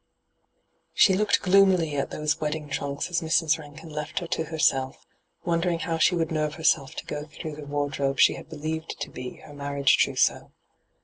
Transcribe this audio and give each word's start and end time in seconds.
She 0.95 1.13
looked 1.13 1.43
gloomily 1.43 1.95
at 1.95 2.09
those 2.09 2.41
wedding 2.41 2.69
hyGoo>^lc 2.69 2.71
ENTRAPPED 2.71 3.19
265 3.19 3.21
tmnkB 3.21 3.29
as 3.51 3.53
Mrs. 3.53 3.57
Bankin 3.59 3.89
left 3.91 4.17
her 4.17 4.25
to 4.25 4.43
herself, 4.45 5.05
wondering 5.45 5.77
how 5.81 5.99
she 5.99 6.15
would 6.15 6.31
nerve 6.31 6.55
herself 6.55 6.95
to 6.95 7.05
go 7.05 7.25
through 7.25 7.55
the 7.57 7.67
wardrobe 7.67 8.17
she 8.19 8.33
had 8.33 8.49
believed 8.49 8.99
to 8.99 9.11
be 9.11 9.35
her 9.45 9.53
marriage 9.53 9.95
troasseau. 9.99 10.53